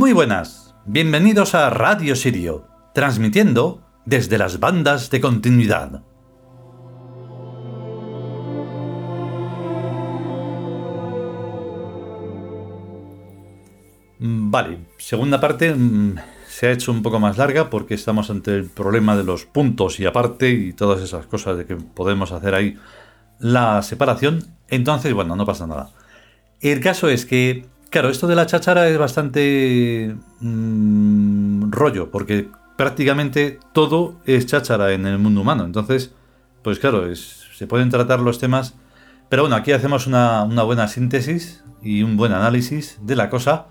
Muy 0.00 0.14
buenas, 0.14 0.74
bienvenidos 0.86 1.54
a 1.54 1.68
Radio 1.68 2.16
Sirio, 2.16 2.66
transmitiendo 2.94 3.82
desde 4.06 4.38
las 4.38 4.58
bandas 4.58 5.10
de 5.10 5.20
continuidad. 5.20 6.00
Vale, 14.18 14.78
segunda 14.96 15.38
parte 15.38 15.74
mm, 15.74 16.14
se 16.48 16.68
ha 16.68 16.72
hecho 16.72 16.92
un 16.92 17.02
poco 17.02 17.20
más 17.20 17.36
larga 17.36 17.68
porque 17.68 17.92
estamos 17.92 18.30
ante 18.30 18.56
el 18.56 18.70
problema 18.70 19.18
de 19.18 19.24
los 19.24 19.44
puntos 19.44 20.00
y 20.00 20.06
aparte 20.06 20.48
y 20.48 20.72
todas 20.72 21.02
esas 21.02 21.26
cosas 21.26 21.58
de 21.58 21.66
que 21.66 21.76
podemos 21.76 22.32
hacer 22.32 22.54
ahí 22.54 22.78
la 23.38 23.82
separación. 23.82 24.46
Entonces, 24.68 25.12
bueno, 25.12 25.36
no 25.36 25.44
pasa 25.44 25.66
nada. 25.66 25.90
El 26.62 26.80
caso 26.80 27.10
es 27.10 27.26
que 27.26 27.66
Claro, 27.90 28.08
esto 28.08 28.28
de 28.28 28.36
la 28.36 28.46
cháchara 28.46 28.88
es 28.88 28.96
bastante 28.96 30.14
mm, 30.38 31.72
rollo, 31.72 32.08
porque 32.12 32.48
prácticamente 32.76 33.58
todo 33.72 34.20
es 34.26 34.46
cháchara 34.46 34.92
en 34.92 35.06
el 35.06 35.18
mundo 35.18 35.40
humano. 35.40 35.64
Entonces, 35.64 36.14
pues 36.62 36.78
claro, 36.78 37.12
se 37.14 37.66
pueden 37.66 37.90
tratar 37.90 38.20
los 38.20 38.38
temas. 38.38 38.74
Pero 39.28 39.42
bueno, 39.42 39.56
aquí 39.56 39.72
hacemos 39.72 40.06
una, 40.06 40.44
buena 40.44 40.86
síntesis 40.86 41.64
y 41.82 42.04
un 42.04 42.16
buen 42.16 42.32
análisis 42.32 42.98
de 43.02 43.16
la 43.16 43.28
cosa. 43.28 43.66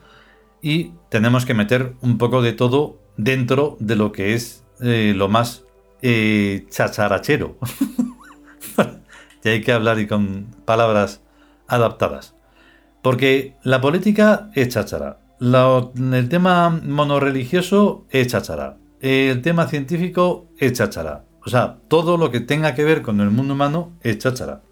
Y 0.61 0.91
tenemos 1.07 1.45
que 1.45 1.53
meter 1.53 1.95
un 2.01 2.17
poco 2.17 2.41
de 2.41 2.51
todo 2.51 2.99
dentro 3.15 3.77
de 3.79 3.95
lo 3.95 4.11
que 4.11 4.33
es 4.33 4.65
eh, 4.81 5.13
lo 5.15 5.29
más 5.29 5.63
eh, 6.01 6.65
chacharachero. 6.69 7.57
y 9.45 9.49
hay 9.49 9.61
que 9.61 9.71
hablar 9.71 9.97
y 9.97 10.07
con 10.07 10.47
palabras 10.65 11.21
adaptadas. 11.67 12.35
Porque 13.01 13.55
la 13.63 13.79
política 13.79 14.49
es 14.55 14.69
cháchara. 14.69 15.19
el 15.39 16.29
tema 16.29 16.69
monorreligioso 16.69 18.05
es 18.09 18.27
cháchara. 18.27 18.77
El 18.99 19.41
tema 19.41 19.67
científico 19.67 20.49
es 20.57 20.73
cháchara. 20.73 21.23
O 21.45 21.49
sea, 21.49 21.77
todo 21.87 22.17
lo 22.17 22.29
que 22.31 22.41
tenga 22.41 22.75
que 22.75 22.83
ver 22.83 23.01
con 23.01 23.21
el 23.21 23.29
mundo 23.31 23.53
humano 23.53 23.93
es 24.01 24.17
cháchara. 24.17 24.63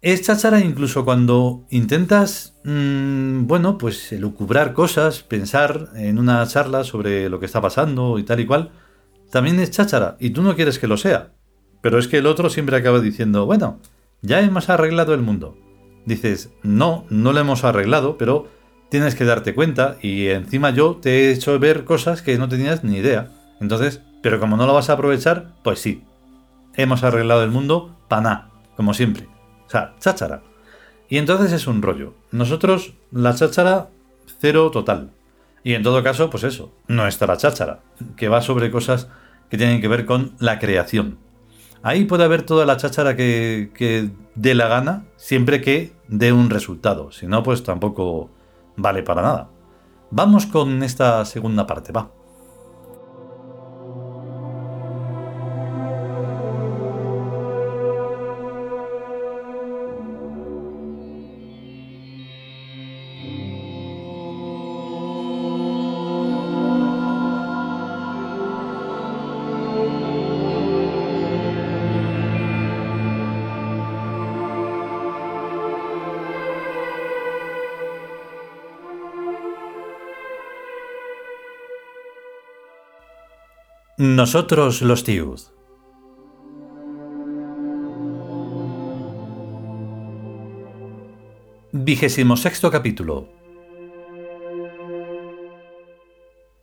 Es 0.00 0.22
cháchara 0.22 0.60
incluso 0.60 1.04
cuando 1.04 1.66
intentas, 1.70 2.54
mm, 2.62 3.48
bueno, 3.48 3.76
pues 3.78 4.12
elucubrar 4.12 4.72
cosas, 4.72 5.24
pensar 5.24 5.88
en 5.96 6.20
una 6.20 6.46
charla 6.46 6.84
sobre 6.84 7.28
lo 7.28 7.40
que 7.40 7.46
está 7.46 7.60
pasando 7.60 8.20
y 8.20 8.22
tal 8.22 8.38
y 8.38 8.46
cual. 8.46 8.70
También 9.32 9.58
es 9.58 9.72
cháchara 9.72 10.16
y 10.20 10.30
tú 10.30 10.42
no 10.42 10.54
quieres 10.54 10.78
que 10.78 10.86
lo 10.86 10.96
sea. 10.96 11.32
Pero 11.82 11.98
es 11.98 12.06
que 12.06 12.18
el 12.18 12.26
otro 12.26 12.48
siempre 12.50 12.76
acaba 12.76 13.00
diciendo, 13.00 13.46
bueno, 13.46 13.80
ya 14.22 14.40
hemos 14.40 14.68
arreglado 14.68 15.14
el 15.14 15.22
mundo 15.22 15.56
dices, 16.08 16.50
no, 16.62 17.04
no 17.10 17.32
lo 17.32 17.40
hemos 17.40 17.64
arreglado, 17.64 18.18
pero 18.18 18.48
tienes 18.88 19.14
que 19.14 19.24
darte 19.24 19.54
cuenta 19.54 19.96
y 20.02 20.28
encima 20.28 20.70
yo 20.70 20.96
te 20.96 21.10
he 21.10 21.32
hecho 21.32 21.58
ver 21.58 21.84
cosas 21.84 22.22
que 22.22 22.38
no 22.38 22.48
tenías 22.48 22.82
ni 22.82 22.96
idea. 22.96 23.28
Entonces, 23.60 24.00
pero 24.22 24.40
como 24.40 24.56
no 24.56 24.66
lo 24.66 24.74
vas 24.74 24.90
a 24.90 24.94
aprovechar, 24.94 25.54
pues 25.62 25.80
sí. 25.80 26.04
Hemos 26.74 27.02
arreglado 27.02 27.44
el 27.44 27.50
mundo 27.50 27.96
paná, 28.08 28.50
como 28.76 28.94
siempre. 28.94 29.28
O 29.66 29.70
sea, 29.70 29.94
cháchara. 30.00 30.42
Y 31.08 31.18
entonces 31.18 31.52
es 31.52 31.66
un 31.66 31.82
rollo. 31.82 32.14
Nosotros, 32.30 32.94
la 33.10 33.34
cháchara, 33.34 33.88
cero 34.40 34.70
total. 34.70 35.10
Y 35.64 35.74
en 35.74 35.82
todo 35.82 36.02
caso, 36.02 36.30
pues 36.30 36.44
eso, 36.44 36.72
no 36.86 37.06
está 37.06 37.26
la 37.26 37.36
cháchara, 37.36 37.80
que 38.16 38.28
va 38.28 38.40
sobre 38.42 38.70
cosas 38.70 39.08
que 39.50 39.58
tienen 39.58 39.80
que 39.80 39.88
ver 39.88 40.06
con 40.06 40.34
la 40.38 40.58
creación. 40.58 41.18
Ahí 41.82 42.04
puede 42.04 42.24
haber 42.24 42.42
toda 42.42 42.66
la 42.66 42.76
cháchara 42.76 43.16
que, 43.16 44.10
dé 44.34 44.54
la 44.54 44.68
gana, 44.68 45.04
siempre 45.16 45.60
que 45.60 45.92
dé 46.08 46.32
un 46.32 46.50
resultado. 46.50 47.12
Si 47.12 47.26
no, 47.26 47.42
pues 47.42 47.62
tampoco 47.62 48.30
vale 48.76 49.02
para 49.02 49.22
nada. 49.22 49.50
Vamos 50.10 50.46
con 50.46 50.82
esta 50.82 51.24
segunda 51.24 51.66
parte, 51.66 51.92
va. 51.92 52.10
Nosotros 84.00 84.80
los 84.80 85.02
Tiud. 85.02 85.40
Vigésimo 91.72 92.36
sexto 92.36 92.70
capítulo. 92.70 93.28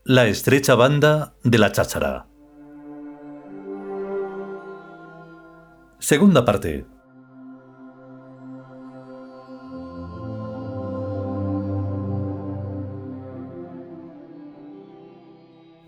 La 0.06 0.28
estrecha 0.28 0.76
banda 0.76 1.36
de 1.44 1.58
la 1.58 1.74
cháchara. 1.74 2.28
Segunda 6.00 6.46
parte. 6.46 6.86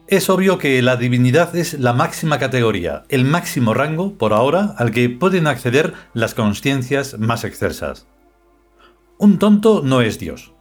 Es 0.08 0.30
obvio 0.30 0.58
que 0.58 0.82
la 0.82 0.96
divinidad 0.96 1.54
es 1.58 1.74
la 1.74 1.92
máxima 1.92 2.40
categoría, 2.40 3.04
el 3.10 3.26
máximo 3.26 3.74
rango, 3.74 4.14
por 4.14 4.32
ahora, 4.32 4.74
al 4.78 4.92
que 4.92 5.10
pueden 5.10 5.48
acceder 5.48 5.96
las 6.14 6.34
conciencias 6.34 7.20
más 7.20 7.44
excelsas. 7.44 8.08
Un 9.18 9.38
tonto 9.38 9.82
no 9.84 10.00
es 10.00 10.18
Dios. 10.18 10.54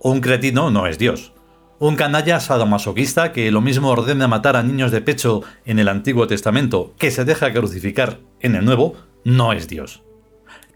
Un 0.00 0.22
cretino 0.22 0.70
no 0.70 0.86
es 0.86 0.96
Dios. 0.96 1.34
Un 1.78 1.96
canalla 1.96 2.40
sadomasoquista 2.40 3.32
que 3.32 3.50
lo 3.50 3.60
mismo 3.60 3.90
ordena 3.90 4.26
matar 4.26 4.56
a 4.56 4.62
niños 4.62 4.90
de 4.90 5.02
pecho 5.02 5.42
en 5.66 5.78
el 5.78 5.88
Antiguo 5.88 6.26
Testamento 6.26 6.94
que 6.96 7.10
se 7.10 7.26
deja 7.26 7.52
crucificar 7.52 8.20
en 8.40 8.54
el 8.54 8.64
Nuevo, 8.64 8.94
no 9.22 9.52
es 9.52 9.68
Dios. 9.68 10.02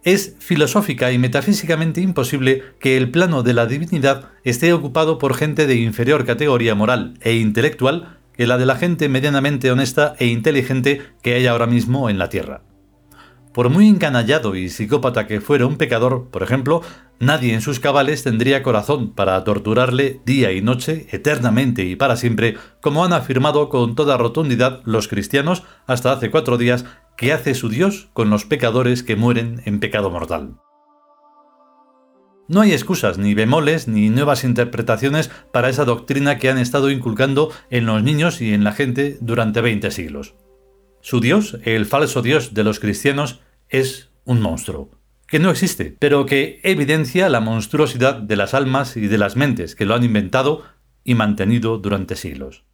Es 0.05 0.37
filosófica 0.39 1.13
y 1.13 1.19
metafísicamente 1.19 2.03
imposible 2.03 2.63
que 2.79 2.99
el 2.99 3.11
plano 3.11 3.43
de 3.43 3.55
la 3.55 3.67
divinidad 3.67 4.31
esté 4.45 4.75
ocupado 4.75 5.17
por 5.19 5.35
gente 5.35 5.67
de 5.67 5.77
inferior 5.77 6.27
categoría 6.27 6.75
moral 6.75 7.15
e 7.23 7.35
intelectual 7.35 8.18
que 8.39 8.47
la 8.47 8.57
de 8.57 8.67
la 8.67 8.77
gente 8.77 9.09
medianamente 9.09 9.73
honesta 9.73 10.15
e 10.21 10.27
inteligente 10.27 11.03
que 11.23 11.35
hay 11.35 11.49
ahora 11.49 11.67
mismo 11.67 12.09
en 12.09 12.19
la 12.19 12.29
Tierra. 12.29 12.63
Por 13.53 13.69
muy 13.69 13.89
encanallado 13.89 14.55
y 14.55 14.69
psicópata 14.69 15.27
que 15.27 15.41
fuera 15.41 15.67
un 15.67 15.77
pecador, 15.77 16.29
por 16.31 16.45
ejemplo, 16.45 16.81
nadie 17.19 17.53
en 17.53 17.61
sus 17.61 17.81
cabales 17.81 18.23
tendría 18.23 18.63
corazón 18.63 19.13
para 19.13 19.43
torturarle 19.43 20.21
día 20.25 20.53
y 20.53 20.63
noche, 20.63 21.09
eternamente 21.11 21.85
y 21.85 21.97
para 21.97 22.15
siempre, 22.15 22.57
como 22.81 23.05
han 23.05 23.13
afirmado 23.13 23.69
con 23.69 23.97
toda 23.97 24.17
rotundidad 24.17 24.83
los 24.85 25.09
cristianos 25.09 25.65
hasta 25.89 26.13
hace 26.13 26.31
cuatro 26.31 26.59
días, 26.59 26.85
que 27.17 27.33
hace 27.33 27.57
su 27.57 27.69
Dios 27.69 28.09
con 28.13 28.31
los 28.31 28.45
pecadores 28.45 29.03
que 29.03 29.17
mueren 29.17 29.63
en 29.65 29.81
pecado 29.81 30.11
mortal. 30.11 30.55
No 32.49 32.63
hay 32.63 32.73
excusas, 32.73 33.19
ni 33.19 33.35
bemoles, 33.35 33.89
ni 33.89 34.09
nuevas 34.09 34.43
interpretaciones 34.43 35.31
para 35.53 35.69
esa 35.69 35.85
doctrina 35.85 36.39
que 36.39 36.49
han 36.49 36.57
estado 36.57 36.91
inculcando 36.91 37.53
en 37.69 37.85
los 37.85 38.03
niños 38.03 38.41
y 38.41 38.55
en 38.55 38.65
la 38.65 38.73
gente 38.73 39.19
durante 39.21 39.61
20 39.61 39.91
siglos. 39.91 40.35
Su 41.03 41.21
Dios, 41.21 41.59
el 41.65 41.85
falso 41.85 42.23
Dios 42.23 42.55
de 42.55 42.65
los 42.65 42.81
cristianos, 42.81 43.41
es 43.69 44.09
un 44.25 44.41
monstruo, 44.41 44.91
que 45.27 45.39
no 45.39 45.51
existe, 45.51 45.95
pero 45.99 46.25
que 46.25 46.61
evidencia 46.63 47.29
la 47.29 47.41
monstruosidad 47.41 48.15
de 48.15 48.37
las 48.37 48.55
almas 48.55 48.97
y 48.97 49.09
de 49.09 49.19
las 49.19 49.37
mentes 49.37 49.75
que 49.75 49.85
lo 49.85 49.95
han 49.95 50.05
inventado 50.05 50.65
y 51.05 51.15
mantenido 51.15 51.77
durante 51.77 52.17
siglos. 52.17 52.65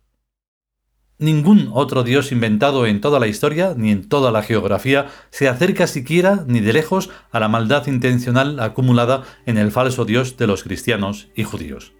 Ningún 1.19 1.71
otro 1.73 2.03
dios 2.03 2.33
inventado 2.33 2.87
en 2.87 3.01
toda 3.01 3.21
la 3.21 3.29
historia 3.29 3.75
ni 3.77 3.93
en 3.93 4.09
toda 4.09 4.33
la 4.33 4.43
geografía 4.43 5.07
se 5.31 5.49
acerca 5.49 5.87
siquiera 5.87 6.45
ni 6.49 6.61
de 6.61 6.73
lejos 6.73 7.09
a 7.31 7.39
la 7.39 7.49
maldad 7.49 7.87
intencional 7.87 8.59
acumulada 8.59 9.23
en 9.47 9.57
el 9.57 9.71
falso 9.71 10.05
dios 10.05 10.37
de 10.37 10.49
los 10.49 10.65
cristianos 10.65 11.29
y 11.37 11.45
judíos. 11.45 11.93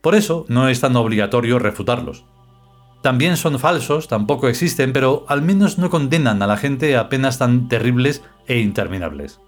Por 0.00 0.16
eso 0.16 0.44
no 0.48 0.68
es 0.68 0.80
tan 0.80 0.96
obligatorio 0.96 1.60
refutarlos. 1.60 2.24
También 3.00 3.36
son 3.36 3.60
falsos, 3.60 4.08
tampoco 4.08 4.48
existen, 4.48 4.92
pero 4.92 5.24
al 5.28 5.42
menos 5.42 5.78
no 5.78 5.90
condenan 5.90 6.42
a 6.42 6.48
la 6.48 6.56
gente 6.56 6.96
a 6.96 7.08
penas 7.08 7.38
tan 7.38 7.68
terribles 7.68 8.24
e 8.48 8.58
interminables. 8.58 9.40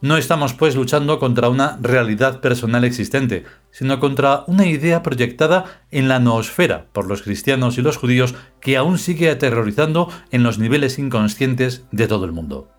No 0.00 0.16
estamos 0.16 0.54
pues 0.54 0.76
luchando 0.76 1.18
contra 1.18 1.48
una 1.48 1.76
realidad 1.82 2.40
personal 2.40 2.84
existente, 2.84 3.44
sino 3.72 3.98
contra 3.98 4.44
una 4.46 4.64
idea 4.64 5.02
proyectada 5.02 5.82
en 5.90 6.06
la 6.06 6.20
noosfera 6.20 6.86
por 6.92 7.08
los 7.08 7.22
cristianos 7.22 7.78
y 7.78 7.82
los 7.82 7.96
judíos 7.96 8.36
que 8.60 8.76
aún 8.76 8.98
sigue 8.98 9.28
aterrorizando 9.28 10.08
en 10.30 10.44
los 10.44 10.60
niveles 10.60 11.00
inconscientes 11.00 11.84
de 11.90 12.06
todo 12.06 12.24
el 12.26 12.32
mundo. 12.32 12.70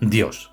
Dios. 0.00 0.50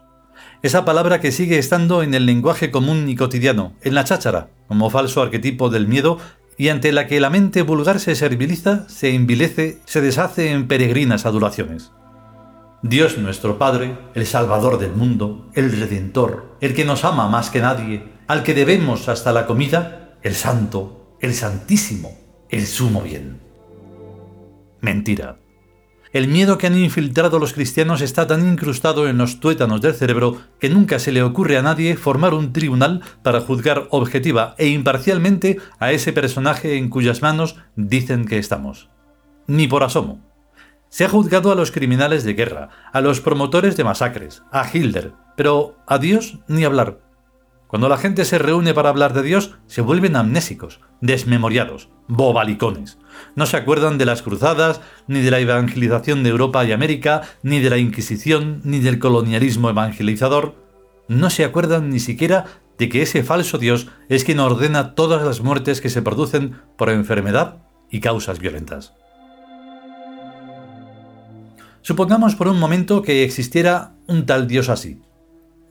Esa 0.62 0.84
palabra 0.84 1.22
que 1.22 1.32
sigue 1.32 1.58
estando 1.58 2.04
en 2.04 2.14
el 2.14 2.26
lenguaje 2.26 2.70
común 2.70 3.08
y 3.08 3.16
cotidiano, 3.16 3.74
en 3.82 3.96
la 3.96 4.04
cháchara, 4.04 4.50
como 4.68 4.90
falso 4.90 5.22
arquetipo 5.22 5.70
del 5.70 5.88
miedo 5.88 6.18
y 6.58 6.68
ante 6.68 6.92
la 6.92 7.08
que 7.08 7.22
la 7.22 7.30
mente 7.30 7.62
vulgar 7.62 8.02
se 8.02 8.16
serviliza, 8.16 8.90
se 8.90 9.14
envilece, 9.14 9.80
se 9.86 10.02
deshace 10.02 10.52
en 10.52 10.68
peregrinas 10.68 11.26
adulaciones. 11.26 11.92
Dios 12.84 13.18
nuestro 13.18 13.58
Padre, 13.58 13.98
el 14.14 14.28
Salvador 14.28 14.78
del 14.78 14.94
mundo, 14.94 15.50
el 15.56 15.72
Redentor, 15.72 16.58
el 16.62 16.76
que 16.76 16.86
nos 16.86 17.06
ama 17.06 17.28
más 17.28 17.50
que 17.50 17.60
nadie, 17.60 18.04
al 18.28 18.44
que 18.44 18.54
debemos 18.54 19.10
hasta 19.10 19.32
la 19.32 19.48
comida, 19.48 20.18
el 20.22 20.36
Santo, 20.36 21.18
el 21.20 21.34
Santísimo, 21.34 22.16
el 22.50 22.68
Sumo 22.68 23.02
Bien. 23.02 23.40
Mentira. 24.80 25.40
El 26.14 26.28
miedo 26.28 26.58
que 26.58 26.68
han 26.68 26.78
infiltrado 26.78 27.40
los 27.40 27.54
cristianos 27.54 28.02
está 28.02 28.28
tan 28.28 28.48
incrustado 28.48 29.10
en 29.10 29.18
los 29.18 29.40
tuétanos 29.40 29.82
del 29.82 29.96
cerebro 29.96 30.38
que 30.60 30.70
nunca 30.70 31.00
se 31.00 31.12
le 31.12 31.24
ocurre 31.24 31.58
a 31.58 31.64
nadie 31.64 31.98
formar 31.98 32.36
un 32.36 32.54
tribunal 32.54 33.02
para 33.24 33.42
juzgar 33.42 33.88
objetiva 33.90 34.54
e 34.58 34.68
imparcialmente 34.68 35.58
a 35.80 35.92
ese 35.92 36.14
personaje 36.14 36.78
en 36.78 36.90
cuyas 36.90 37.24
manos 37.24 37.58
dicen 37.76 38.26
que 38.26 38.38
estamos. 38.38 38.90
Ni 39.48 39.68
por 39.68 39.84
asomo. 39.84 40.22
Se 40.90 41.06
ha 41.06 41.10
juzgado 41.10 41.52
a 41.52 41.56
los 41.56 41.72
criminales 41.72 42.24
de 42.24 42.34
guerra, 42.34 42.70
a 42.94 43.02
los 43.02 43.22
promotores 43.22 43.76
de 43.76 43.84
masacres, 43.84 44.44
a 44.52 44.68
Hilder, 44.72 45.14
pero 45.36 45.78
a 45.86 45.98
Dios 45.98 46.40
ni 46.48 46.64
hablar. 46.64 47.00
Cuando 47.68 47.90
la 47.90 47.98
gente 47.98 48.24
se 48.24 48.38
reúne 48.38 48.74
para 48.74 48.90
hablar 48.90 49.14
de 49.14 49.24
Dios, 49.24 49.56
se 49.68 49.82
vuelven 49.82 50.16
amnésicos, 50.16 50.80
desmemoriados, 51.02 51.90
bobalicones. 52.08 52.98
No 53.36 53.46
se 53.46 53.58
acuerdan 53.58 53.98
de 53.98 54.06
las 54.06 54.22
cruzadas, 54.22 54.80
ni 55.08 55.20
de 55.20 55.32
la 55.32 55.40
evangelización 55.40 56.24
de 56.24 56.30
Europa 56.30 56.64
y 56.64 56.72
América, 56.72 57.24
ni 57.44 57.60
de 57.60 57.70
la 57.70 57.78
Inquisición, 57.78 58.62
ni 58.64 58.80
del 58.80 59.00
colonialismo 59.00 59.70
evangelizador. 59.70 60.56
No 61.10 61.30
se 61.30 61.44
acuerdan 61.44 61.90
ni 61.90 62.00
siquiera 62.00 62.46
de 62.78 62.88
que 62.88 63.02
ese 63.02 63.24
falso 63.24 63.58
Dios 63.58 63.88
es 64.08 64.24
quien 64.24 64.40
ordena 64.40 64.96
todas 64.96 65.24
las 65.24 65.42
muertes 65.42 65.82
que 65.82 65.90
se 65.90 66.02
producen 66.02 66.62
por 66.78 66.90
enfermedad 66.90 67.58
y 67.90 68.00
causas 68.00 68.40
violentas. 68.40 68.94
Supongamos 71.88 72.36
por 72.36 72.50
un 72.50 72.60
momento 72.60 73.02
que 73.02 73.24
existiera 73.24 73.94
un 74.08 74.26
tal 74.26 74.46
Dios 74.46 74.68
así, 74.68 75.00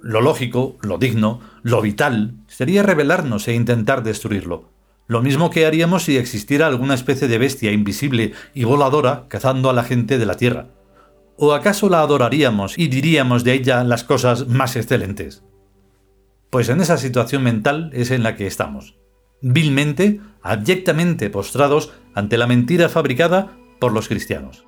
lo 0.01 0.23
lógico, 0.23 0.79
lo 0.81 0.97
digno, 0.97 1.41
lo 1.63 1.83
vital, 1.83 2.37
sería 2.47 2.83
rebelarnos 2.83 3.47
e 3.49 3.55
intentar 3.55 4.03
destruirlo. 4.03 4.71
Lo 5.09 5.21
mismo 5.21 5.51
que 5.51 5.67
haríamos 5.67 6.05
si 6.05 6.17
existiera 6.17 6.69
alguna 6.69 6.95
especie 6.95 7.29
de 7.29 7.37
bestia 7.37 7.71
invisible 7.71 8.33
y 8.55 8.65
voladora 8.65 9.27
cazando 9.29 9.69
a 9.69 9.75
la 9.75 9.83
gente 9.85 10.17
de 10.17 10.25
la 10.25 10.39
Tierra. 10.39 10.69
¿O 11.37 11.53
acaso 11.53 11.91
la 11.91 12.01
adoraríamos 12.01 12.79
y 12.79 12.89
diríamos 12.89 13.45
de 13.45 13.53
ella 13.53 13.85
las 13.85 14.03
cosas 14.03 14.49
más 14.49 14.75
excelentes? 14.75 15.45
Pues 16.49 16.71
en 16.71 16.81
esa 16.81 16.97
situación 16.97 17.43
mental 17.43 17.91
es 17.93 18.11
en 18.11 18.23
la 18.23 18.37
que 18.37 18.47
estamos, 18.47 18.97
vilmente, 19.43 20.23
abyectamente 20.41 21.29
postrados 21.29 21.93
ante 22.15 22.39
la 22.39 22.47
mentira 22.47 22.89
fabricada 22.89 23.53
por 23.79 23.93
los 23.93 24.09
cristianos. 24.09 24.66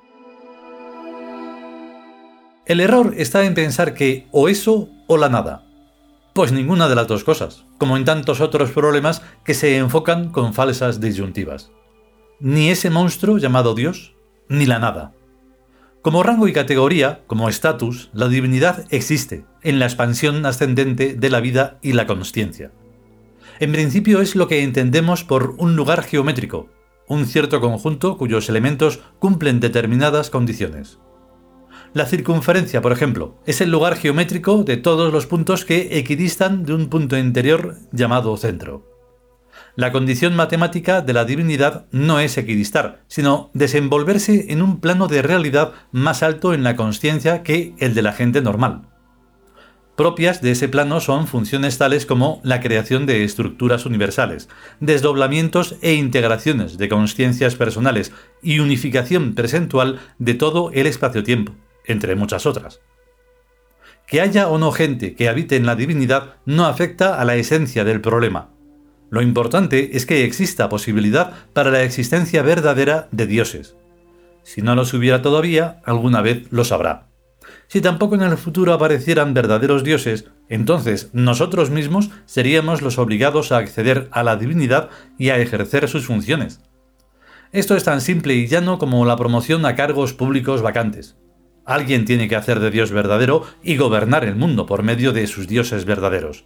El 2.69 2.81
error 2.81 3.15
está 3.17 3.45
en 3.45 3.55
pensar 3.55 3.95
que 3.95 4.27
o 4.31 4.47
eso 4.47 4.89
o 5.07 5.17
la 5.17 5.27
nada. 5.27 5.65
Pues 6.33 6.51
ninguna 6.51 6.87
de 6.87 6.93
las 6.93 7.07
dos 7.07 7.23
cosas, 7.23 7.65
como 7.79 7.97
en 7.97 8.05
tantos 8.05 8.41
otros 8.41 8.69
problemas 8.69 9.23
que 9.43 9.55
se 9.55 9.77
enfocan 9.77 10.29
con 10.29 10.53
falsas 10.53 11.01
disyuntivas. 11.01 11.71
Ni 12.39 12.69
ese 12.69 12.91
monstruo 12.91 13.39
llamado 13.39 13.73
Dios, 13.73 14.13
ni 14.49 14.67
la 14.67 14.77
nada. 14.77 15.15
Como 16.03 16.21
rango 16.21 16.47
y 16.47 16.53
categoría, 16.53 17.23
como 17.25 17.49
estatus, 17.49 18.11
la 18.13 18.27
divinidad 18.27 18.85
existe 18.91 19.45
en 19.63 19.79
la 19.79 19.85
expansión 19.85 20.45
ascendente 20.45 21.15
de 21.15 21.29
la 21.31 21.39
vida 21.39 21.79
y 21.81 21.93
la 21.93 22.05
consciencia. 22.05 22.71
En 23.59 23.71
principio 23.71 24.21
es 24.21 24.35
lo 24.35 24.47
que 24.47 24.61
entendemos 24.61 25.23
por 25.23 25.55
un 25.57 25.75
lugar 25.75 26.03
geométrico, 26.03 26.69
un 27.07 27.25
cierto 27.25 27.61
conjunto 27.61 28.15
cuyos 28.15 28.47
elementos 28.47 28.99
cumplen 29.17 29.59
determinadas 29.59 30.29
condiciones. 30.29 30.99
La 31.91 32.05
circunferencia, 32.05 32.81
por 32.81 32.91
ejemplo, 32.91 33.39
es 33.47 33.61
el 33.61 33.71
lugar 33.71 33.95
geométrico 33.95 34.63
de 34.63 34.77
todos 34.77 35.11
los 35.11 35.25
puntos 35.25 35.65
que 35.65 35.97
equidistan 35.97 36.63
de 36.63 36.75
un 36.75 36.87
punto 36.87 37.17
interior 37.17 37.77
llamado 37.91 38.37
centro. 38.37 38.85
La 39.75 39.91
condición 39.91 40.35
matemática 40.35 41.01
de 41.01 41.13
la 41.13 41.25
divinidad 41.25 41.87
no 41.91 42.19
es 42.19 42.37
equidistar, 42.37 43.01
sino 43.07 43.49
desenvolverse 43.55 44.51
en 44.51 44.61
un 44.61 44.79
plano 44.79 45.07
de 45.07 45.23
realidad 45.23 45.73
más 45.91 46.21
alto 46.21 46.53
en 46.53 46.63
la 46.63 46.75
conciencia 46.75 47.41
que 47.41 47.73
el 47.79 47.95
de 47.95 48.03
la 48.03 48.13
gente 48.13 48.41
normal. 48.41 48.83
Propias 49.95 50.41
de 50.43 50.51
ese 50.51 50.69
plano 50.69 51.01
son 51.01 51.25
funciones 51.25 51.79
tales 51.79 52.05
como 52.05 52.39
la 52.43 52.61
creación 52.61 53.07
de 53.07 53.23
estructuras 53.23 53.87
universales, 53.87 54.47
desdoblamientos 54.79 55.75
e 55.81 55.95
integraciones 55.95 56.77
de 56.77 56.87
conciencias 56.87 57.55
personales 57.55 58.13
y 58.43 58.59
unificación 58.59 59.33
presentual 59.33 59.99
de 60.19 60.35
todo 60.35 60.71
el 60.71 60.85
espacio-tiempo 60.85 61.55
entre 61.89 62.15
muchas 62.15 62.45
otras. 62.45 62.81
Que 64.07 64.21
haya 64.21 64.47
o 64.47 64.57
no 64.57 64.71
gente 64.71 65.13
que 65.13 65.29
habite 65.29 65.55
en 65.55 65.65
la 65.65 65.75
divinidad 65.75 66.35
no 66.45 66.65
afecta 66.65 67.19
a 67.19 67.25
la 67.25 67.35
esencia 67.35 67.83
del 67.83 68.01
problema. 68.01 68.49
Lo 69.09 69.21
importante 69.21 69.97
es 69.97 70.05
que 70.05 70.23
exista 70.23 70.69
posibilidad 70.69 71.33
para 71.53 71.71
la 71.71 71.83
existencia 71.83 72.41
verdadera 72.41 73.07
de 73.11 73.27
dioses. 73.27 73.75
Si 74.43 74.61
no 74.61 74.75
los 74.75 74.93
hubiera 74.93 75.21
todavía, 75.21 75.81
alguna 75.83 76.21
vez 76.21 76.47
los 76.51 76.71
habrá. 76.71 77.07
Si 77.67 77.81
tampoco 77.81 78.15
en 78.15 78.21
el 78.21 78.37
futuro 78.37 78.73
aparecieran 78.73 79.33
verdaderos 79.33 79.83
dioses, 79.83 80.25
entonces 80.47 81.09
nosotros 81.13 81.69
mismos 81.69 82.09
seríamos 82.25 82.81
los 82.81 82.97
obligados 82.97 83.51
a 83.51 83.57
acceder 83.57 84.07
a 84.11 84.23
la 84.23 84.37
divinidad 84.37 84.89
y 85.19 85.29
a 85.29 85.37
ejercer 85.37 85.87
sus 85.87 86.07
funciones. 86.07 86.61
Esto 87.51 87.75
es 87.75 87.83
tan 87.83 88.01
simple 88.01 88.33
y 88.35 88.47
llano 88.47 88.79
como 88.79 89.05
la 89.05 89.17
promoción 89.17 89.65
a 89.65 89.75
cargos 89.75 90.13
públicos 90.13 90.61
vacantes. 90.61 91.15
Alguien 91.69 92.05
tiene 92.05 92.27
que 92.27 92.35
hacer 92.35 92.59
de 92.59 92.71
Dios 92.71 92.91
verdadero 92.91 93.45
y 93.61 93.77
gobernar 93.77 94.25
el 94.25 94.35
mundo 94.35 94.65
por 94.65 94.81
medio 94.81 95.13
de 95.13 95.27
sus 95.27 95.47
dioses 95.47 95.85
verdaderos. 95.85 96.45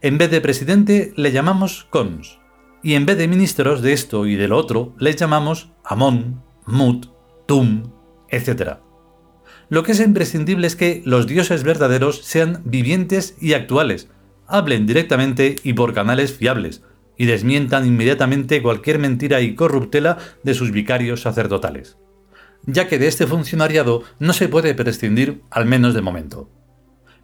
En 0.00 0.16
vez 0.16 0.30
de 0.30 0.40
presidente 0.40 1.12
le 1.14 1.30
llamamos 1.30 1.86
cons, 1.90 2.38
y 2.82 2.94
en 2.94 3.04
vez 3.04 3.18
de 3.18 3.28
ministros 3.28 3.82
de 3.82 3.92
esto 3.92 4.24
y 4.24 4.34
de 4.34 4.48
lo 4.48 4.56
otro 4.56 4.94
le 4.98 5.14
llamamos 5.14 5.72
Amón, 5.84 6.42
Mut, 6.64 7.08
Tum, 7.44 7.92
etc. 8.30 8.78
Lo 9.68 9.82
que 9.82 9.92
es 9.92 10.00
imprescindible 10.00 10.68
es 10.68 10.74
que 10.74 11.02
los 11.04 11.26
dioses 11.26 11.62
verdaderos 11.62 12.22
sean 12.24 12.62
vivientes 12.64 13.36
y 13.38 13.52
actuales, 13.52 14.08
hablen 14.46 14.86
directamente 14.86 15.56
y 15.64 15.74
por 15.74 15.92
canales 15.92 16.32
fiables, 16.32 16.82
y 17.18 17.26
desmientan 17.26 17.86
inmediatamente 17.86 18.62
cualquier 18.62 19.00
mentira 19.00 19.42
y 19.42 19.54
corruptela 19.54 20.16
de 20.44 20.54
sus 20.54 20.70
vicarios 20.70 21.20
sacerdotales 21.20 21.98
ya 22.66 22.88
que 22.88 22.98
de 22.98 23.06
este 23.06 23.26
funcionariado 23.26 24.02
no 24.18 24.32
se 24.32 24.48
puede 24.48 24.74
prescindir, 24.74 25.42
al 25.50 25.66
menos 25.66 25.94
de 25.94 26.02
momento. 26.02 26.50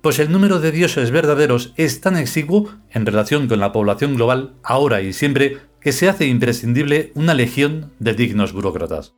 Pues 0.00 0.18
el 0.18 0.32
número 0.32 0.58
de 0.58 0.72
dioses 0.72 1.10
verdaderos 1.10 1.74
es 1.76 2.00
tan 2.00 2.16
exiguo 2.16 2.70
en 2.90 3.06
relación 3.06 3.46
con 3.48 3.60
la 3.60 3.72
población 3.72 4.16
global, 4.16 4.54
ahora 4.62 5.00
y 5.00 5.12
siempre, 5.12 5.58
que 5.80 5.92
se 5.92 6.08
hace 6.08 6.26
imprescindible 6.26 7.12
una 7.14 7.34
legión 7.34 7.92
de 7.98 8.14
dignos 8.14 8.52
burócratas. 8.52 9.14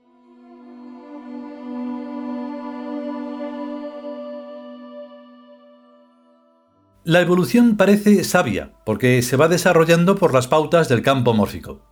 La 7.04 7.21
evolución 7.21 7.76
parece 7.76 8.25
sabia, 8.25 8.73
porque 8.87 9.21
se 9.21 9.37
va 9.37 9.49
desarrollando 9.49 10.16
por 10.16 10.33
las 10.33 10.49
pautas 10.49 10.88
del 10.88 11.02
campo 11.02 11.35
mórfico. 11.35 11.83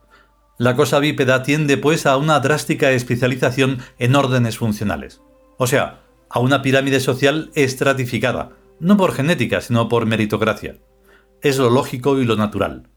La 0.62 0.76
cosa 0.76 1.00
bípeda 1.00 1.42
tiende 1.42 1.76
pues 1.76 2.06
a 2.06 2.16
una 2.16 2.38
drástica 2.38 2.92
especialización 2.92 3.80
en 3.98 4.14
órdenes 4.14 4.58
funcionales. 4.58 5.20
O 5.58 5.66
sea, 5.66 6.04
a 6.30 6.38
una 6.38 6.62
pirámide 6.62 7.00
social 7.00 7.50
estratificada, 7.56 8.50
no 8.78 8.96
por 8.96 9.12
genética, 9.12 9.60
sino 9.60 9.88
por 9.88 10.06
meritocracia. 10.06 10.76
Es 11.40 11.58
lo 11.58 11.68
lógico 11.68 12.20
y 12.20 12.24
lo 12.24 12.36
natural. 12.36 12.88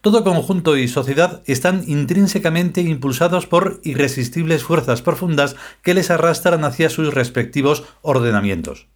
Todo 0.00 0.22
conjunto 0.22 0.76
y 0.76 0.86
sociedad 0.86 1.42
están 1.46 1.82
intrínsecamente 1.88 2.82
impulsados 2.82 3.48
por 3.48 3.80
irresistibles 3.82 4.62
fuerzas 4.62 5.02
profundas 5.02 5.56
que 5.82 5.94
les 5.94 6.12
arrastran 6.12 6.62
hacia 6.62 6.88
sus 6.88 7.12
respectivos 7.12 7.82
ordenamientos. 8.00 8.86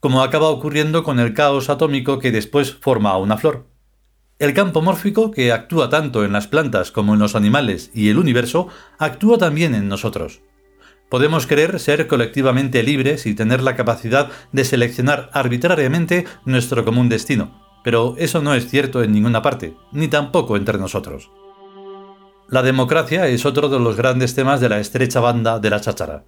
Como 0.00 0.24
acaba 0.24 0.48
ocurriendo 0.48 1.04
con 1.04 1.20
el 1.20 1.34
caos 1.34 1.70
atómico 1.70 2.18
que 2.18 2.32
después 2.32 2.74
forma 2.74 3.16
una 3.16 3.36
flor. 3.36 3.77
El 4.38 4.54
campo 4.54 4.82
mórfico, 4.82 5.32
que 5.32 5.50
actúa 5.50 5.88
tanto 5.88 6.24
en 6.24 6.32
las 6.32 6.46
plantas 6.46 6.92
como 6.92 7.14
en 7.14 7.18
los 7.18 7.34
animales 7.34 7.90
y 7.92 8.08
el 8.08 8.18
universo, 8.18 8.68
actúa 8.96 9.36
también 9.36 9.74
en 9.74 9.88
nosotros. 9.88 10.42
Podemos 11.08 11.48
querer 11.48 11.80
ser 11.80 12.06
colectivamente 12.06 12.84
libres 12.84 13.26
y 13.26 13.34
tener 13.34 13.62
la 13.62 13.74
capacidad 13.74 14.30
de 14.52 14.64
seleccionar 14.64 15.28
arbitrariamente 15.32 16.24
nuestro 16.44 16.84
común 16.84 17.08
destino, 17.08 17.64
pero 17.82 18.14
eso 18.16 18.40
no 18.40 18.54
es 18.54 18.68
cierto 18.68 19.02
en 19.02 19.12
ninguna 19.12 19.42
parte, 19.42 19.74
ni 19.90 20.06
tampoco 20.06 20.56
entre 20.56 20.78
nosotros. 20.78 21.32
La 22.48 22.62
democracia 22.62 23.26
es 23.26 23.44
otro 23.44 23.68
de 23.68 23.80
los 23.80 23.96
grandes 23.96 24.36
temas 24.36 24.60
de 24.60 24.68
la 24.68 24.78
estrecha 24.78 25.18
banda 25.18 25.58
de 25.58 25.70
la 25.70 25.80
cháchara. 25.80 26.26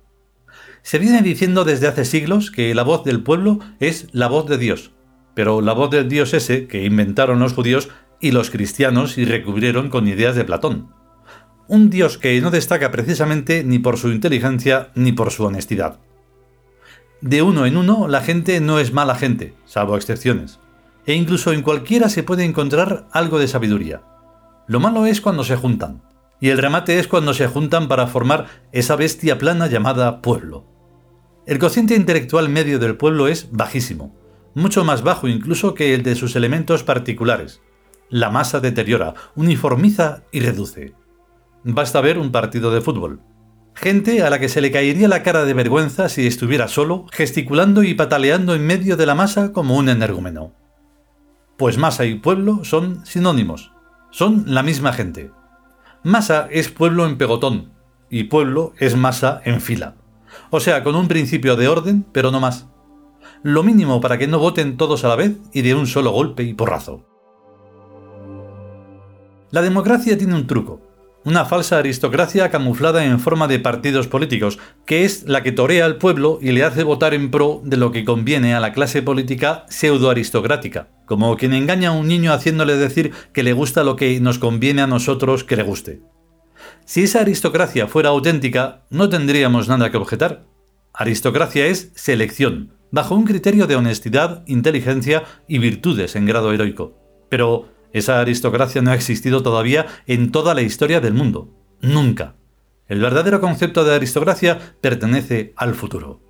Se 0.83 0.99
viene 0.99 1.23
diciendo 1.23 1.65
desde 1.65 1.87
hace 1.87 2.05
siglos 2.05 2.51
que 2.51 2.75
la 2.75 2.83
voz 2.83 3.05
del 3.05 3.23
pueblo 3.23 3.61
es 3.79 4.09
la 4.11 4.27
voz 4.27 4.49
de 4.49 4.59
Dios, 4.59 4.91
pero 5.35 5.61
la 5.61 5.73
voz 5.73 5.91
del 5.91 6.09
dios 6.09 6.35
ese 6.35 6.67
que 6.67 6.85
inventaron 6.85 7.39
los 7.39 7.53
judíos 7.53 7.89
y 8.21 8.33
los 8.33 8.51
cristianos 8.51 9.19
y 9.19 9.25
recubrieron 9.25 9.89
con 9.89 10.09
ideas 10.09 10.37
de 10.37 10.45
Platón. 10.45 10.93
Un 11.69 11.89
dios 11.89 12.19
que 12.19 12.41
no 12.41 12.51
destaca 12.51 12.91
precisamente 12.91 13.65
ni 13.65 13.79
por 13.79 13.97
su 13.97 14.11
inteligencia 14.11 14.91
ni 14.95 15.13
por 15.13 15.31
su 15.31 15.45
honestidad. 15.45 15.99
De 17.21 17.43
uno 17.43 17.67
en 17.67 17.77
uno, 17.77 18.09
la 18.09 18.23
gente 18.23 18.61
no 18.61 18.79
es 18.79 18.93
mala 18.93 19.15
gente, 19.15 19.55
salvo 19.67 19.97
excepciones. 19.97 20.59
E 21.07 21.15
incluso 21.15 21.53
en 21.53 21.63
cualquiera 21.63 22.09
se 22.09 22.23
puede 22.23 22.45
encontrar 22.45 23.07
algo 23.13 23.39
de 23.39 23.49
sabiduría. 23.49 24.03
Lo 24.67 24.81
malo 24.81 25.07
es 25.07 25.21
cuando 25.21 25.45
se 25.45 25.57
juntan. 25.57 26.03
Y 26.41 26.49
el 26.49 26.59
remate 26.59 26.99
es 26.99 27.09
cuando 27.09 27.35
se 27.35 27.47
juntan 27.47 27.89
para 27.89 28.07
formar 28.07 28.47
esa 28.73 28.97
bestia 28.97 29.37
plana 29.37 29.67
llamada 29.67 30.23
pueblo. 30.23 30.65
El 31.47 31.59
cociente 31.59 31.95
intelectual 31.95 32.49
medio 32.49 32.79
del 32.79 32.97
pueblo 32.97 33.29
es 33.29 33.49
bajísimo, 33.51 34.15
mucho 34.55 34.85
más 34.85 35.03
bajo 35.03 35.29
incluso 35.29 35.75
que 35.75 35.95
el 35.95 36.03
de 36.03 36.15
sus 36.15 36.37
elementos 36.37 36.83
particulares. 36.83 37.63
La 38.09 38.31
masa 38.31 38.61
deteriora, 38.61 39.15
uniformiza 39.37 40.25
y 40.33 40.41
reduce. 40.41 40.95
Basta 41.63 42.01
ver 42.01 42.19
un 42.19 42.33
partido 42.33 42.71
de 42.71 42.81
fútbol. 42.81 43.21
Gente 43.75 44.23
a 44.23 44.31
la 44.31 44.39
que 44.39 44.49
se 44.49 44.61
le 44.61 44.71
caería 44.71 45.09
la 45.09 45.23
cara 45.23 45.45
de 45.45 45.55
vergüenza 45.55 46.09
si 46.09 46.27
estuviera 46.27 46.69
solo, 46.69 47.07
gesticulando 47.13 47.83
y 47.83 47.95
pataleando 47.95 48.55
en 48.55 48.67
medio 48.67 48.97
de 48.97 49.07
la 49.07 49.15
masa 49.15 49.53
como 49.53 49.77
un 49.77 49.89
energúmeno. 49.89 50.53
Pues 51.57 51.79
masa 51.79 52.05
y 52.05 52.15
pueblo 52.15 52.65
son 52.65 53.05
sinónimos, 53.07 53.73
son 54.11 54.45
la 54.47 54.63
misma 54.63 54.93
gente. 54.93 55.31
Masa 56.03 56.49
es 56.51 56.71
pueblo 56.71 57.07
en 57.07 57.19
pegotón 57.19 57.73
y 58.09 58.25
pueblo 58.25 58.73
es 58.79 58.97
masa 58.97 59.41
en 59.45 59.61
fila. 59.61 59.97
O 60.51 60.61
sea, 60.61 60.83
con 60.83 60.97
un 60.97 61.09
principio 61.09 61.57
de 61.57 61.69
orden, 61.69 62.05
pero 62.13 62.31
no 62.31 62.41
más. 62.41 62.70
Lo 63.43 63.63
mínimo 63.63 64.01
para 64.01 64.19
que 64.19 64.27
no 64.27 64.39
voten 64.39 64.77
todos 64.77 65.05
a 65.05 65.09
la 65.09 65.17
vez 65.17 65.37
y 65.53 65.63
de 65.63 65.75
un 65.75 65.87
solo 65.87 66.11
golpe 66.11 66.43
y 66.43 66.53
porrazo. 66.53 67.07
La 69.51 69.63
democracia 69.63 70.19
tiene 70.19 70.35
un 70.35 70.47
truco, 70.47 70.83
una 71.25 71.47
falsa 71.47 71.79
aristocracia 71.79 72.51
camuflada 72.51 73.05
en 73.05 73.19
forma 73.19 73.49
de 73.49 73.59
partidos 73.59 74.09
políticos, 74.09 74.59
que 74.85 75.05
es 75.05 75.25
la 75.27 75.43
que 75.43 75.53
torea 75.53 75.87
al 75.87 75.97
pueblo 75.97 76.39
y 76.41 76.53
le 76.53 76.65
hace 76.65 76.83
votar 76.83 77.15
en 77.15 77.31
pro 77.31 77.63
de 77.65 77.77
lo 77.77 77.93
que 77.93 78.05
conviene 78.05 78.55
a 78.55 78.61
la 78.61 78.73
clase 78.73 79.03
política 79.03 79.65
pseudo-aristocrática, 79.69 80.89
como 81.07 81.37
quien 81.37 81.55
engaña 81.55 81.91
a 81.91 81.93
un 81.93 82.09
niño 82.09 82.33
haciéndole 82.33 82.77
decir 82.77 83.13
que 83.33 83.43
le 83.43 83.55
gusta 83.55 83.85
lo 83.85 83.97
que 83.97 84.21
nos 84.21 84.39
conviene 84.39 84.83
a 84.83 84.87
nosotros 84.87 85.45
que 85.45 85.57
le 85.57 85.63
guste. 85.63 86.03
Si 86.85 87.03
esa 87.03 87.21
aristocracia 87.21 87.87
fuera 87.87 88.11
auténtica, 88.11 88.83
no 88.91 89.09
tendríamos 89.09 89.69
nada 89.69 89.91
que 89.91 89.97
objetar. 89.97 90.45
Aristocracia 90.93 91.67
es 91.67 91.93
selección, 91.95 92.80
bajo 92.91 93.15
un 93.15 93.25
criterio 93.25 93.67
de 93.67 93.77
honestidad, 93.77 94.43
inteligencia 94.47 95.25
y 95.49 95.59
virtudes 95.59 96.17
en 96.17 96.27
grado 96.27 96.53
heroico. 96.53 96.97
Pero 97.29 97.69
esa 97.93 98.21
aristocracia 98.21 98.83
no 98.83 98.91
ha 98.91 98.95
existido 98.95 99.43
todavía 99.43 99.87
en 100.07 100.31
toda 100.31 100.55
la 100.55 100.63
historia 100.63 101.01
del 101.01 101.15
mundo. 101.15 101.49
Nunca. 101.81 102.35
El 102.89 103.01
verdadero 103.01 103.41
concepto 103.41 103.85
de 103.85 103.95
aristocracia 103.95 104.59
pertenece 104.81 105.53
al 105.57 105.75
futuro. 105.75 106.21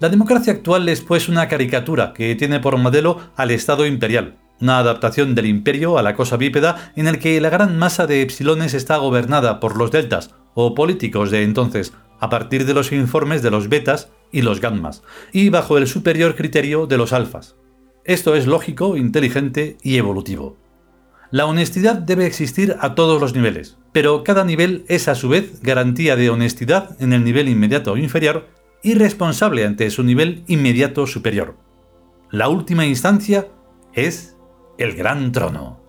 La 0.00 0.08
democracia 0.08 0.52
actual 0.52 0.88
es 0.88 1.00
pues 1.00 1.28
una 1.28 1.48
caricatura 1.48 2.12
que 2.12 2.34
tiene 2.34 2.60
por 2.60 2.76
modelo 2.76 3.20
al 3.36 3.50
Estado 3.50 3.86
imperial, 3.86 4.36
una 4.60 4.78
adaptación 4.78 5.34
del 5.34 5.46
imperio 5.46 5.98
a 5.98 6.02
la 6.02 6.14
cosa 6.14 6.36
bípeda 6.36 6.92
en 6.96 7.08
el 7.08 7.18
que 7.18 7.40
la 7.40 7.48
gran 7.48 7.78
masa 7.78 8.06
de 8.06 8.22
epsilones 8.22 8.74
está 8.74 8.96
gobernada 8.96 9.60
por 9.60 9.76
los 9.76 9.90
deltas 9.90 10.30
o 10.54 10.74
políticos 10.74 11.30
de 11.30 11.42
entonces, 11.42 11.92
a 12.20 12.30
partir 12.30 12.66
de 12.66 12.74
los 12.74 12.92
informes 12.92 13.42
de 13.42 13.50
los 13.50 13.68
betas 13.68 14.10
y 14.32 14.42
los 14.42 14.60
gammas, 14.60 15.02
y 15.32 15.48
bajo 15.48 15.78
el 15.78 15.86
superior 15.86 16.34
criterio 16.34 16.86
de 16.86 16.98
los 16.98 17.12
alfas. 17.12 17.56
Esto 18.04 18.34
es 18.34 18.46
lógico, 18.46 18.96
inteligente 18.96 19.76
y 19.82 19.96
evolutivo. 19.96 20.56
La 21.30 21.46
honestidad 21.46 21.96
debe 21.96 22.26
existir 22.26 22.76
a 22.80 22.94
todos 22.94 23.20
los 23.20 23.34
niveles, 23.34 23.78
pero 23.92 24.24
cada 24.24 24.44
nivel 24.44 24.84
es 24.88 25.08
a 25.08 25.14
su 25.14 25.28
vez 25.28 25.60
garantía 25.62 26.16
de 26.16 26.30
honestidad 26.30 26.96
en 27.00 27.12
el 27.12 27.24
nivel 27.24 27.48
inmediato 27.48 27.96
inferior 27.96 28.48
y 28.82 28.94
responsable 28.94 29.64
ante 29.64 29.90
su 29.90 30.02
nivel 30.02 30.44
inmediato 30.46 31.06
superior. 31.06 31.56
La 32.30 32.48
última 32.48 32.86
instancia 32.86 33.48
es 33.94 34.36
el 34.78 34.94
gran 34.94 35.32
trono. 35.32 35.83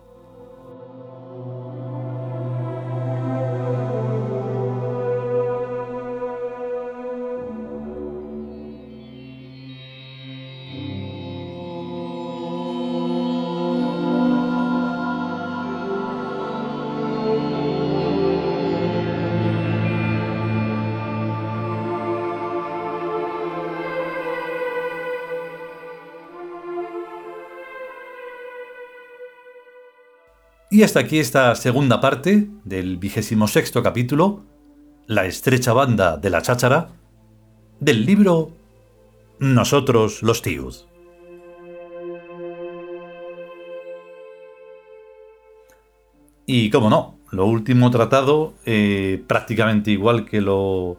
Y 30.68 30.82
hasta 30.82 30.98
aquí 30.98 31.20
esta 31.20 31.54
segunda 31.54 32.00
parte 32.00 32.48
del 32.64 32.96
vigésimo 32.96 33.46
sexto 33.46 33.84
capítulo, 33.84 34.44
La 35.06 35.24
estrecha 35.24 35.72
banda 35.72 36.16
de 36.16 36.28
la 36.28 36.42
cháchara, 36.42 36.88
del 37.78 38.04
libro 38.04 38.50
Nosotros 39.38 40.24
los 40.24 40.42
Tíos. 40.42 40.88
Y 46.46 46.70
como 46.70 46.90
no, 46.90 47.20
lo 47.30 47.46
último 47.46 47.92
tratado, 47.92 48.54
eh, 48.64 49.22
prácticamente 49.28 49.92
igual 49.92 50.24
que 50.24 50.40
lo, 50.40 50.96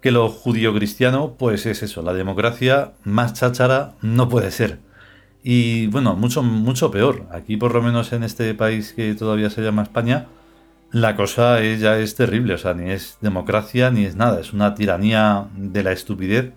que 0.00 0.10
lo 0.10 0.28
judío-cristiano, 0.28 1.36
pues 1.38 1.64
es 1.66 1.84
eso, 1.84 2.02
la 2.02 2.12
democracia 2.12 2.94
más 3.04 3.34
cháchara 3.34 3.94
no 4.02 4.28
puede 4.28 4.50
ser. 4.50 4.80
Y 5.42 5.86
bueno, 5.88 6.16
mucho, 6.16 6.42
mucho 6.42 6.90
peor. 6.90 7.26
Aquí, 7.30 7.56
por 7.56 7.74
lo 7.74 7.82
menos 7.82 8.12
en 8.12 8.22
este 8.22 8.54
país 8.54 8.92
que 8.92 9.14
todavía 9.14 9.50
se 9.50 9.62
llama 9.62 9.82
España, 9.82 10.28
la 10.92 11.16
cosa 11.16 11.62
ya 11.62 11.98
es 11.98 12.14
terrible. 12.14 12.54
O 12.54 12.58
sea, 12.58 12.74
ni 12.74 12.90
es 12.90 13.18
democracia 13.20 13.90
ni 13.90 14.04
es 14.04 14.16
nada. 14.16 14.40
Es 14.40 14.52
una 14.52 14.74
tiranía 14.74 15.48
de 15.56 15.82
la 15.82 15.92
estupidez 15.92 16.52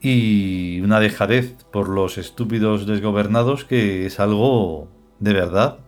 y 0.00 0.80
una 0.80 1.00
dejadez 1.00 1.54
por 1.72 1.88
los 1.88 2.18
estúpidos 2.18 2.86
desgobernados 2.86 3.64
que 3.64 4.06
es 4.06 4.18
algo 4.20 4.88
de 5.20 5.32
verdad 5.32 5.78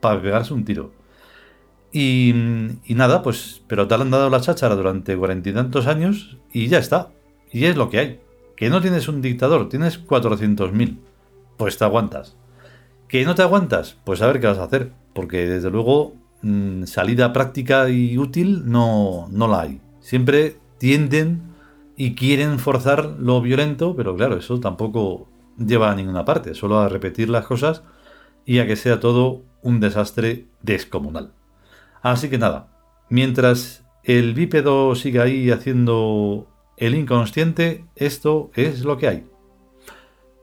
para 0.00 0.20
pegarse 0.20 0.54
un 0.54 0.64
tiro. 0.64 0.92
Y, 1.92 2.34
y 2.84 2.94
nada, 2.94 3.22
pues, 3.22 3.62
pero 3.66 3.88
te 3.88 3.94
han 3.94 4.10
dado 4.10 4.30
la 4.30 4.40
cháchara 4.40 4.74
durante 4.74 5.16
cuarenta 5.16 5.48
y 5.48 5.52
tantos 5.52 5.86
años 5.86 6.38
y 6.52 6.68
ya 6.68 6.78
está. 6.78 7.10
Y 7.52 7.64
es 7.66 7.76
lo 7.76 7.88
que 7.88 7.98
hay. 7.98 8.20
Que 8.56 8.70
no 8.70 8.80
tienes 8.80 9.08
un 9.08 9.22
dictador, 9.22 9.68
tienes 9.68 10.04
400.000 10.04 10.98
pues 11.58 11.76
te 11.76 11.84
aguantas. 11.84 12.36
¿Que 13.08 13.24
no 13.26 13.34
te 13.34 13.42
aguantas? 13.42 13.98
Pues 14.04 14.22
a 14.22 14.26
ver 14.26 14.40
qué 14.40 14.46
vas 14.46 14.58
a 14.58 14.64
hacer, 14.64 14.92
porque 15.12 15.46
desde 15.46 15.70
luego 15.70 16.14
mm, 16.40 16.84
salida 16.84 17.34
práctica 17.34 17.90
y 17.90 18.16
útil 18.16 18.62
no, 18.70 19.28
no 19.30 19.48
la 19.48 19.62
hay. 19.62 19.80
Siempre 20.00 20.56
tienden 20.78 21.42
y 21.96 22.14
quieren 22.14 22.58
forzar 22.58 23.16
lo 23.18 23.42
violento, 23.42 23.94
pero 23.96 24.16
claro, 24.16 24.36
eso 24.36 24.60
tampoco 24.60 25.28
lleva 25.58 25.90
a 25.90 25.94
ninguna 25.94 26.24
parte, 26.24 26.54
solo 26.54 26.78
a 26.78 26.88
repetir 26.88 27.28
las 27.28 27.44
cosas 27.44 27.82
y 28.46 28.60
a 28.60 28.66
que 28.66 28.76
sea 28.76 29.00
todo 29.00 29.42
un 29.62 29.80
desastre 29.80 30.46
descomunal. 30.62 31.32
Así 32.00 32.30
que 32.30 32.38
nada, 32.38 32.68
mientras 33.10 33.84
el 34.04 34.32
bípedo 34.32 34.94
siga 34.94 35.24
ahí 35.24 35.50
haciendo 35.50 36.46
el 36.76 36.94
inconsciente, 36.94 37.84
esto 37.96 38.50
es 38.54 38.84
lo 38.84 38.96
que 38.96 39.08
hay. 39.08 39.26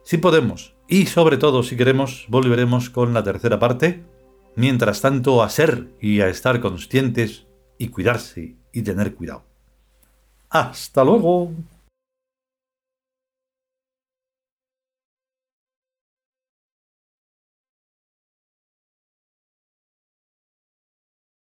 Si 0.04 0.18
podemos 0.18 0.75
y 0.88 1.06
sobre 1.06 1.36
todo, 1.36 1.62
si 1.62 1.76
queremos, 1.76 2.26
volveremos 2.28 2.90
con 2.90 3.12
la 3.12 3.22
tercera 3.22 3.58
parte. 3.58 4.04
Mientras 4.54 5.00
tanto, 5.00 5.42
a 5.42 5.50
ser 5.50 5.88
y 6.00 6.20
a 6.20 6.28
estar 6.28 6.60
conscientes 6.60 7.46
y 7.78 7.88
cuidarse 7.88 8.56
y 8.72 8.82
tener 8.82 9.14
cuidado. 9.14 9.44
Hasta 10.48 11.04
luego. 11.04 11.52